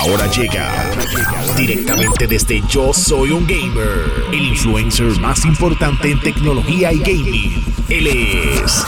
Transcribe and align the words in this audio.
Ahora 0.00 0.26
llega 0.28 0.90
directamente 1.58 2.26
desde 2.26 2.62
Yo 2.66 2.94
Soy 2.94 3.32
un 3.32 3.46
Gamer, 3.46 4.24
el 4.32 4.46
influencer 4.46 5.20
más 5.20 5.44
importante 5.44 6.10
en 6.10 6.18
tecnología 6.20 6.90
y 6.90 7.00
gaming. 7.00 7.69
Él 7.90 8.06
es. 8.06 8.84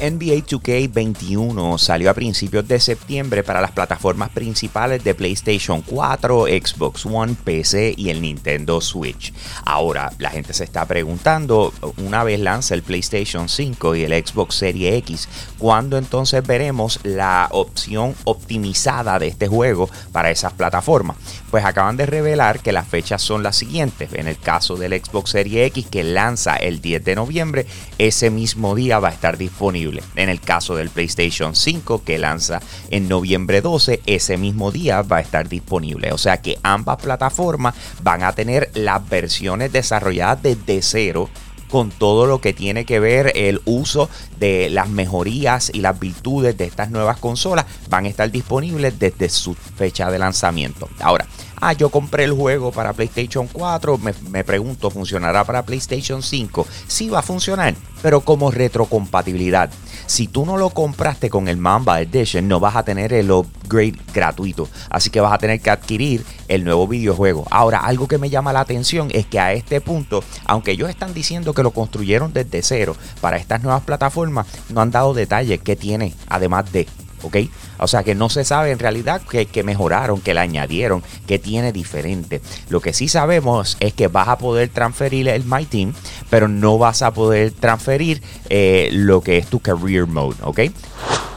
NBA 0.00 0.46
2K21 0.46 1.78
salió 1.78 2.10
a 2.10 2.14
principios 2.14 2.66
de 2.66 2.80
septiembre 2.80 3.42
para 3.42 3.60
las 3.60 3.72
plataformas 3.72 4.30
principales 4.30 5.04
de 5.04 5.14
PlayStation 5.14 5.82
4, 5.82 6.46
Xbox 6.46 7.04
One, 7.04 7.34
PC 7.44 7.94
y 7.96 8.08
el 8.08 8.22
Nintendo 8.22 8.80
Switch. 8.80 9.34
Ahora, 9.64 10.12
la 10.18 10.30
gente 10.30 10.54
se 10.54 10.64
está 10.64 10.86
preguntando, 10.86 11.72
una 11.98 12.24
vez 12.24 12.40
lanza 12.40 12.74
el 12.74 12.82
PlayStation 12.82 13.48
5 13.48 13.96
y 13.96 14.04
el 14.04 14.26
Xbox 14.26 14.54
Series 14.54 14.94
X, 14.94 15.28
¿cuándo 15.58 15.98
entonces 15.98 16.46
veremos 16.46 17.00
la 17.02 17.48
opción 17.50 18.14
optimizada 18.24 19.18
de 19.18 19.28
este 19.28 19.48
juego 19.48 19.90
para 20.12 20.30
esas 20.30 20.52
plataformas? 20.54 21.16
Pues 21.50 21.64
acaban 21.64 21.96
de 21.96 22.06
revelar 22.06 22.60
que 22.60 22.72
las 22.72 22.88
fechas 22.88 23.20
son 23.20 23.42
las 23.42 23.56
siguientes. 23.56 24.14
En 24.14 24.28
el 24.28 24.38
caso 24.38 24.76
del 24.76 24.92
Xbox 24.92 25.30
Series 25.30 25.66
X 25.68 25.86
que 25.90 26.04
lanza 26.04 26.56
el 26.56 26.80
10 26.80 27.04
de 27.04 27.16
noviembre, 27.16 27.66
ese 27.98 28.30
mismo 28.30 28.74
día 28.74 28.98
va 28.98 29.08
a 29.08 29.12
estar 29.12 29.36
disponible. 29.36 30.02
En 30.16 30.28
el 30.28 30.40
caso 30.40 30.74
del 30.76 30.90
PlayStation 30.90 31.54
5 31.54 32.02
que 32.04 32.18
lanza 32.18 32.60
en 32.90 33.08
noviembre 33.08 33.60
12, 33.60 34.00
ese 34.06 34.36
mismo 34.36 34.70
día 34.70 35.02
va 35.02 35.18
a 35.18 35.20
estar 35.20 35.48
disponible. 35.48 36.12
O 36.12 36.18
sea 36.18 36.40
que 36.40 36.58
ambas 36.62 36.98
plataformas 36.98 37.74
van 38.02 38.22
a 38.22 38.32
tener 38.32 38.70
las 38.74 39.06
versiones 39.08 39.72
desarrolladas 39.72 40.42
desde 40.42 40.82
cero 40.82 41.28
con 41.70 41.90
todo 41.90 42.26
lo 42.26 42.40
que 42.40 42.52
tiene 42.52 42.84
que 42.84 43.00
ver 43.00 43.32
el 43.34 43.60
uso 43.64 44.10
de 44.38 44.68
las 44.70 44.88
mejorías 44.88 45.70
y 45.72 45.80
las 45.80 45.98
virtudes 45.98 46.56
de 46.58 46.64
estas 46.64 46.90
nuevas 46.90 47.18
consolas 47.18 47.66
van 47.88 48.04
a 48.04 48.08
estar 48.08 48.30
disponibles 48.30 48.98
desde 48.98 49.28
su 49.28 49.54
fecha 49.54 50.10
de 50.10 50.18
lanzamiento. 50.18 50.88
Ahora, 51.00 51.26
ah, 51.60 51.72
yo 51.72 51.90
compré 51.90 52.24
el 52.24 52.32
juego 52.32 52.72
para 52.72 52.92
PlayStation 52.92 53.46
4, 53.46 53.98
me, 54.30 54.44
pregunto, 54.44 54.90
¿funcionará 54.90 55.44
para 55.44 55.64
PlayStation 55.64 56.22
5? 56.22 56.66
Sí 56.86 57.08
va 57.08 57.20
a 57.20 57.22
funcionar, 57.22 57.74
pero 58.02 58.20
como 58.20 58.50
retrocompatibilidad. 58.50 59.70
Si 60.10 60.26
tú 60.26 60.44
no 60.44 60.56
lo 60.56 60.70
compraste 60.70 61.30
con 61.30 61.46
el 61.46 61.56
Mamba 61.56 62.00
Edition, 62.00 62.48
no 62.48 62.58
vas 62.58 62.74
a 62.74 62.82
tener 62.82 63.12
el 63.12 63.30
upgrade 63.30 63.94
gratuito. 64.12 64.68
Así 64.88 65.08
que 65.08 65.20
vas 65.20 65.32
a 65.32 65.38
tener 65.38 65.60
que 65.60 65.70
adquirir 65.70 66.24
el 66.48 66.64
nuevo 66.64 66.88
videojuego. 66.88 67.46
Ahora, 67.48 67.78
algo 67.78 68.08
que 68.08 68.18
me 68.18 68.28
llama 68.28 68.52
la 68.52 68.58
atención 68.58 69.06
es 69.12 69.24
que 69.26 69.38
a 69.38 69.52
este 69.52 69.80
punto, 69.80 70.24
aunque 70.46 70.72
ellos 70.72 70.90
están 70.90 71.14
diciendo 71.14 71.54
que 71.54 71.62
lo 71.62 71.70
construyeron 71.70 72.32
desde 72.32 72.60
cero 72.64 72.96
para 73.20 73.36
estas 73.36 73.62
nuevas 73.62 73.84
plataformas, 73.84 74.48
no 74.68 74.80
han 74.80 74.90
dado 74.90 75.14
detalles 75.14 75.60
que 75.60 75.76
tiene, 75.76 76.12
además 76.28 76.72
de 76.72 76.88
¿ok? 77.22 77.36
O 77.78 77.88
sea 77.88 78.02
que 78.02 78.14
no 78.14 78.28
se 78.28 78.44
sabe 78.44 78.70
en 78.70 78.78
realidad 78.78 79.22
que, 79.22 79.62
mejoraron, 79.62 80.20
que 80.20 80.34
le 80.34 80.40
añadieron, 80.40 81.02
que 81.26 81.38
tiene 81.38 81.72
diferente. 81.72 82.40
Lo 82.68 82.80
que 82.80 82.92
sí 82.92 83.08
sabemos 83.08 83.76
es 83.80 83.92
que 83.92 84.08
vas 84.08 84.28
a 84.28 84.38
poder 84.38 84.68
transferir 84.68 85.28
el 85.28 85.44
My 85.44 85.64
Team, 85.64 85.94
pero 86.30 86.48
no 86.48 86.78
vas 86.78 87.02
a 87.02 87.12
poder 87.12 87.52
transferir 87.52 88.22
eh, 88.48 88.88
lo 88.92 89.20
que 89.20 89.38
es 89.38 89.46
tu 89.48 89.60
Career 89.60 90.06
Mode, 90.06 90.36
¿ok? 90.42 90.60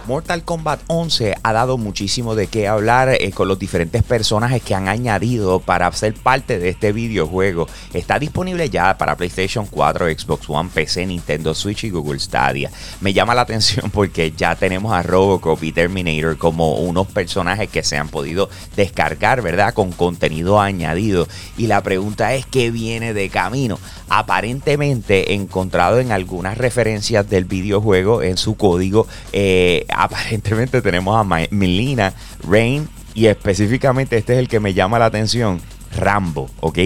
Mortal 0.05 0.43
Kombat 0.43 0.81
11 0.87 1.35
ha 1.41 1.53
dado 1.53 1.77
muchísimo 1.77 2.35
de 2.35 2.47
qué 2.47 2.67
hablar 2.67 3.09
eh, 3.09 3.31
con 3.31 3.47
los 3.47 3.57
diferentes 3.57 4.03
personajes 4.03 4.61
que 4.61 4.75
han 4.75 4.89
añadido 4.89 5.61
para 5.61 5.89
ser 5.93 6.13
parte 6.13 6.59
de 6.59 6.69
este 6.69 6.91
videojuego. 6.91 7.67
Está 7.93 8.19
disponible 8.19 8.69
ya 8.69 8.97
para 8.97 9.15
PlayStation 9.15 9.65
4, 9.65 10.07
Xbox 10.07 10.49
One, 10.49 10.69
PC, 10.73 11.05
Nintendo 11.05 11.53
Switch 11.53 11.85
y 11.85 11.89
Google 11.89 12.19
Stadia. 12.19 12.69
Me 12.99 13.13
llama 13.13 13.33
la 13.33 13.43
atención 13.43 13.89
porque 13.93 14.33
ya 14.35 14.55
tenemos 14.55 14.91
a 14.91 15.03
Robocop 15.03 15.63
y 15.63 15.71
Terminator 15.71 16.37
como 16.37 16.79
unos 16.79 17.07
personajes 17.07 17.69
que 17.69 17.83
se 17.83 17.97
han 17.97 18.09
podido 18.09 18.49
descargar, 18.75 19.41
¿verdad? 19.41 19.73
Con 19.73 19.93
contenido 19.93 20.59
añadido. 20.59 21.29
Y 21.57 21.67
la 21.67 21.81
pregunta 21.81 22.33
es, 22.33 22.45
¿qué 22.45 22.71
viene 22.71 23.13
de 23.13 23.29
camino? 23.29 23.79
Aparentemente 24.09 25.33
encontrado 25.33 25.99
en 25.99 26.11
algunas 26.11 26.57
referencias 26.57 27.29
del 27.29 27.45
videojuego 27.45 28.21
en 28.21 28.35
su 28.35 28.55
código. 28.55 29.07
Eh, 29.31 29.85
aparentemente 29.95 30.81
tenemos 30.81 31.17
a 31.17 31.23
Melina, 31.51 32.13
Rain 32.47 32.87
y 33.13 33.27
específicamente 33.27 34.17
este 34.17 34.33
es 34.33 34.39
el 34.39 34.47
que 34.47 34.59
me 34.59 34.73
llama 34.73 34.99
la 34.99 35.05
atención. 35.05 35.61
Rambo, 35.95 36.49
¿ok? 36.59 36.77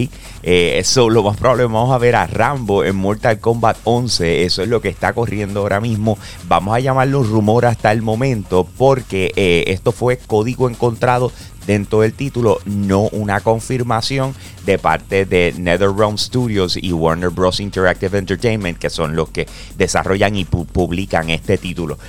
Eh, 0.43 0.77
eso 0.77 1.09
lo 1.09 1.23
más 1.23 1.37
probable 1.37 1.63
vamos 1.63 1.93
a 1.93 1.97
ver 1.97 2.15
a 2.15 2.27
Rambo 2.27 2.83
en 2.83 2.95
Mortal 2.95 3.39
Kombat 3.39 3.77
11. 3.83 4.43
Eso 4.43 4.63
es 4.63 4.69
lo 4.69 4.81
que 4.81 4.89
está 4.89 5.13
corriendo 5.13 5.61
ahora 5.61 5.79
mismo. 5.79 6.17
Vamos 6.47 6.75
a 6.75 6.79
llamarlo 6.79 7.23
rumor 7.23 7.65
hasta 7.65 7.91
el 7.91 8.01
momento 8.01 8.67
porque 8.77 9.31
eh, 9.35 9.65
esto 9.67 9.91
fue 9.91 10.17
código 10.17 10.69
encontrado 10.69 11.31
dentro 11.65 11.99
del 12.01 12.13
título, 12.13 12.59
no 12.65 13.09
una 13.09 13.41
confirmación 13.41 14.33
de 14.65 14.79
parte 14.79 15.25
de 15.25 15.53
NetherRealm 15.57 16.17
Studios 16.17 16.77
y 16.81 16.93
Warner 16.93 17.29
Bros. 17.29 17.59
Interactive 17.59 18.17
Entertainment, 18.17 18.77
que 18.77 18.89
son 18.89 19.15
los 19.17 19.29
que 19.29 19.47
desarrollan 19.77 20.37
y 20.37 20.45
publican 20.45 21.29
este 21.29 21.57
título. 21.57 21.99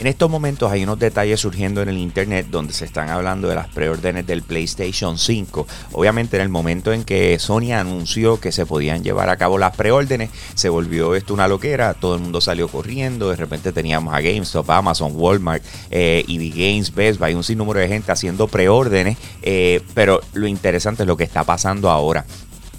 En 0.00 0.08
estos 0.08 0.28
momentos 0.28 0.72
hay 0.72 0.82
unos 0.82 0.98
detalles 0.98 1.38
surgiendo 1.38 1.80
en 1.80 1.88
el 1.88 1.98
internet 1.98 2.48
donde 2.50 2.72
se 2.72 2.84
están 2.84 3.10
hablando 3.10 3.46
de 3.46 3.54
las 3.54 3.68
preórdenes 3.68 4.26
del 4.26 4.42
PlayStation 4.42 5.18
5. 5.18 5.68
Obviamente 5.92 6.36
en 6.36 6.42
el 6.42 6.48
momento 6.48 6.92
en 6.92 7.04
que 7.04 7.38
Sony 7.38 7.72
anunció 7.72 8.40
que 8.40 8.50
se 8.50 8.66
podían 8.66 9.04
llevar 9.04 9.28
a 9.28 9.36
cabo 9.36 9.56
las 9.56 9.76
preórdenes, 9.76 10.30
se 10.54 10.68
volvió 10.68 11.14
esto 11.14 11.32
una 11.32 11.46
loquera, 11.46 11.94
todo 11.94 12.16
el 12.16 12.20
mundo 12.20 12.40
salió 12.40 12.66
corriendo, 12.66 13.30
de 13.30 13.36
repente 13.36 13.72
teníamos 13.72 14.12
a 14.12 14.20
GameStop, 14.20 14.68
Amazon, 14.68 15.12
Walmart, 15.14 15.62
eh, 15.92 16.24
EV 16.26 16.50
Games, 16.50 16.92
Best 16.92 17.20
Buy, 17.20 17.34
un 17.34 17.44
sinnúmero 17.44 17.78
de 17.78 17.86
gente 17.86 18.10
haciendo 18.10 18.48
preórdenes, 18.48 19.16
eh, 19.42 19.80
pero 19.94 20.20
lo 20.32 20.48
interesante 20.48 21.04
es 21.04 21.06
lo 21.06 21.16
que 21.16 21.24
está 21.24 21.44
pasando 21.44 21.88
ahora. 21.88 22.26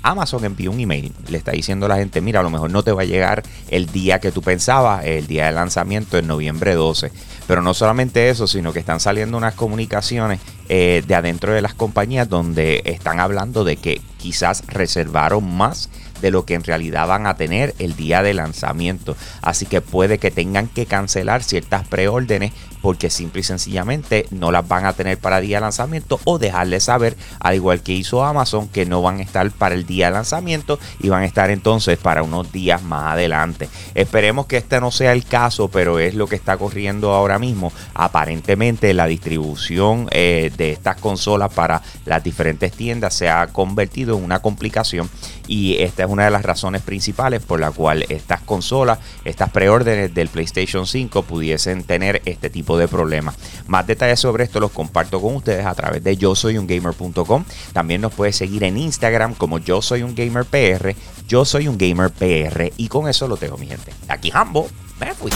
Amazon 0.05 0.45
envió 0.45 0.71
un 0.71 0.79
email, 0.79 1.11
le 1.29 1.37
está 1.39 1.51
diciendo 1.51 1.87
a 1.87 1.89
la 1.89 1.97
gente, 1.97 2.21
mira, 2.21 2.39
a 2.39 2.43
lo 2.43 2.51
mejor 2.51 2.69
no 2.69 2.83
te 2.83 2.91
va 2.91 3.01
a 3.01 3.05
llegar 3.05 3.41
el 3.69 3.87
día 3.87 4.19
que 4.19 4.31
tú 4.31 4.43
pensabas, 4.43 5.03
el 5.03 5.25
día 5.25 5.47
de 5.47 5.51
lanzamiento 5.51 6.19
en 6.19 6.27
noviembre 6.27 6.75
12. 6.75 7.11
Pero 7.47 7.63
no 7.63 7.73
solamente 7.73 8.29
eso, 8.29 8.45
sino 8.45 8.71
que 8.71 8.77
están 8.77 8.99
saliendo 8.99 9.35
unas 9.35 9.55
comunicaciones 9.55 10.39
eh, 10.69 11.03
de 11.07 11.15
adentro 11.15 11.53
de 11.53 11.61
las 11.63 11.73
compañías 11.73 12.29
donde 12.29 12.83
están 12.85 13.19
hablando 13.19 13.63
de 13.63 13.77
que 13.77 13.99
quizás 14.17 14.63
reservaron 14.67 15.43
más 15.51 15.89
de 16.25 16.31
lo 16.31 16.43
que 16.43 16.55
en 16.55 16.63
realidad 16.63 17.07
van 17.07 17.27
a 17.27 17.35
tener 17.35 17.75
el 17.77 17.95
día 17.95 18.23
de 18.23 18.33
lanzamiento. 18.33 19.15
Así 19.43 19.67
que 19.67 19.81
puede 19.81 20.17
que 20.17 20.31
tengan 20.31 20.67
que 20.67 20.87
cancelar 20.87 21.43
ciertas 21.43 21.87
preórdenes 21.87 22.51
porque 22.81 23.11
simple 23.11 23.41
y 23.41 23.43
sencillamente 23.43 24.25
no 24.31 24.51
las 24.51 24.67
van 24.67 24.85
a 24.85 24.93
tener 24.93 25.19
para 25.19 25.39
día 25.39 25.57
de 25.57 25.61
lanzamiento 25.61 26.19
o 26.23 26.39
dejarles 26.39 26.83
saber, 26.83 27.15
al 27.39 27.55
igual 27.55 27.81
que 27.81 27.93
hizo 27.93 28.23
Amazon, 28.23 28.67
que 28.67 28.85
no 28.85 29.03
van 29.03 29.19
a 29.19 29.23
estar 29.23 29.49
para 29.51 29.75
el 29.75 29.85
día 29.85 30.07
de 30.07 30.13
lanzamiento 30.13 30.79
y 30.99 31.09
van 31.09 31.23
a 31.23 31.25
estar 31.25 31.51
entonces 31.51 31.97
para 31.99 32.23
unos 32.23 32.51
días 32.51 32.81
más 32.81 33.13
adelante. 33.13 33.69
Esperemos 33.93 34.47
que 34.47 34.57
este 34.57 34.79
no 34.81 34.89
sea 34.89 35.13
el 35.13 35.25
caso, 35.25 35.67
pero 35.67 35.99
es 35.99 36.15
lo 36.15 36.27
que 36.27 36.35
está 36.35 36.57
corriendo 36.57 37.13
ahora 37.13 37.37
mismo. 37.37 37.71
Aparentemente 37.93 38.93
la 38.95 39.05
distribución 39.05 40.07
eh, 40.11 40.51
de 40.57 40.71
estas 40.71 40.97
consolas 40.97 41.53
para 41.53 41.83
las 42.05 42.23
diferentes 42.23 42.71
tiendas 42.71 43.13
se 43.13 43.29
ha 43.29 43.47
convertido 43.47 44.17
en 44.17 44.23
una 44.23 44.39
complicación 44.39 45.09
y 45.47 45.77
esta 45.79 46.03
es 46.03 46.09
una 46.15 46.25
de 46.25 46.31
las 46.31 46.43
razones 46.43 46.81
principales 46.81 47.43
por 47.43 47.59
la 47.59 47.71
cual 47.71 48.05
estas 48.07 48.41
consolas, 48.41 48.99
estas 49.25 49.49
preórdenes 49.49 50.13
del 50.13 50.29
PlayStation 50.29 50.87
5 50.87 51.23
pudiesen 51.23 51.83
tener 51.83 52.21
este 52.25 52.49
tipo 52.49 52.77
de 52.77 52.87
problemas. 52.87 53.35
Más 53.67 53.85
detalles 53.85 54.21
sobre 54.21 54.45
esto 54.45 54.61
los 54.61 54.71
comparto 54.71 55.21
con 55.21 55.35
ustedes 55.35 55.65
a 55.65 55.75
través 55.75 56.03
de 56.03 56.15
yo 56.15 56.33
soy 56.33 56.57
un 56.57 56.67
gamer.com. 56.67 57.43
También 57.73 57.99
nos 57.99 58.13
puedes 58.13 58.37
seguir 58.37 58.63
en 58.63 58.77
Instagram 58.77 59.33
como 59.33 59.59
yo 59.59 59.81
soy 59.81 60.03
un 60.03 60.15
gamer 60.15 60.45
PR, 60.45 60.95
yo 61.27 61.43
soy 61.43 61.67
un 61.67 61.77
gamer 61.77 62.11
PR 62.11 62.71
y 62.77 62.87
con 62.87 63.09
eso 63.09 63.27
lo 63.27 63.35
tengo 63.35 63.57
mi 63.57 63.67
gente. 63.67 63.91
Aquí 64.07 64.31
Hambo, 64.33 64.69
me 64.99 65.13
fui. 65.13 65.31